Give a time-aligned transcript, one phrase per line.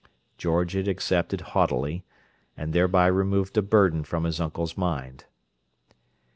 [0.39, 2.03] George had accepted haughtily,
[2.57, 5.25] and thereby removed a burden from his uncle's mind.